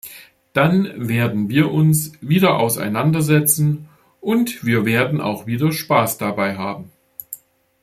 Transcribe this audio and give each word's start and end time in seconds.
Dann 0.53 1.07
werden 1.09 1.47
wir 1.49 1.71
uns 1.71 2.13
wieder 2.21 2.57
auseinandersetzen, 2.57 3.87
und 4.19 4.65
wir 4.65 4.83
werden 4.83 5.21
auch 5.21 5.45
wieder 5.45 5.71
Spaß 5.71 6.17
dabei 6.17 6.57
haben. 6.57 6.91